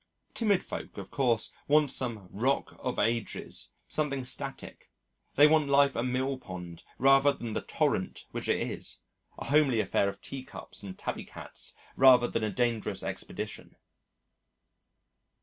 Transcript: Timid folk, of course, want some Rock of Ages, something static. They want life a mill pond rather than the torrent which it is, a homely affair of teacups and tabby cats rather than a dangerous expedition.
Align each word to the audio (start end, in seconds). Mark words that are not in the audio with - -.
Timid 0.33 0.63
folk, 0.63 0.97
of 0.97 1.11
course, 1.11 1.51
want 1.67 1.91
some 1.91 2.25
Rock 2.31 2.75
of 2.79 2.97
Ages, 2.97 3.69
something 3.87 4.23
static. 4.23 4.89
They 5.35 5.45
want 5.45 5.67
life 5.67 5.95
a 5.95 6.01
mill 6.01 6.39
pond 6.39 6.81
rather 6.97 7.31
than 7.31 7.53
the 7.53 7.61
torrent 7.61 8.25
which 8.31 8.47
it 8.49 8.59
is, 8.67 8.97
a 9.37 9.45
homely 9.45 9.79
affair 9.79 10.09
of 10.09 10.19
teacups 10.19 10.81
and 10.81 10.97
tabby 10.97 11.25
cats 11.25 11.75
rather 11.95 12.27
than 12.27 12.43
a 12.43 12.49
dangerous 12.49 13.03
expedition. 13.03 13.75